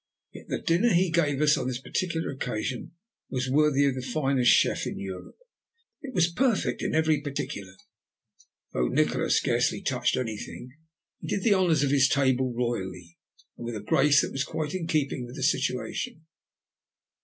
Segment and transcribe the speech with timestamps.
[0.33, 2.93] Yet the dinner he gave us on this particular occasion
[3.29, 5.37] was worthy of the finest chef in Europe.
[6.01, 7.73] It was perfect in every particular.
[8.73, 10.71] Though Nikola scarcely touched anything,
[11.19, 13.19] he did the honours of his table royally,
[13.55, 16.25] and with a grace that was quite in keeping with the situation.